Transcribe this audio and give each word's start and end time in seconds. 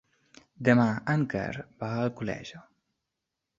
Demà 0.69 0.85
en 1.13 1.27
Quer 1.35 1.65
va 1.85 1.91
a 1.99 2.01
Alcoleja. 2.07 2.65